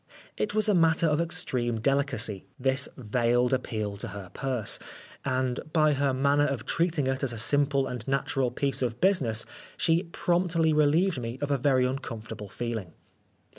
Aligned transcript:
It 0.35 0.55
was 0.55 0.67
a 0.67 0.73
matter 0.73 1.05
of 1.05 1.21
extreme 1.21 1.79
delicacy, 1.79 2.47
this 2.59 2.89
veiled 2.97 3.51
136 3.51 3.53
Oscar 3.53 3.53
Wilde 3.53 3.53
appeal 3.53 3.97
to 3.97 4.07
her 4.07 4.31
purse; 4.55 4.79
and 5.23 5.59
by 5.73 5.93
her 5.93 6.11
manner 6.11 6.47
of 6.47 6.65
treating 6.65 7.05
it 7.05 7.21
as 7.21 7.31
a 7.31 7.37
simple 7.37 7.85
and 7.85 8.07
natural 8.07 8.49
piece 8.49 8.81
of 8.81 8.99
business, 8.99 9.45
she 9.77 10.01
promptly 10.01 10.73
relieved 10.73 11.21
me 11.21 11.37
of 11.39 11.51
a 11.51 11.57
very 11.59 11.85
uncomfortable 11.85 12.49
feeling. 12.49 12.93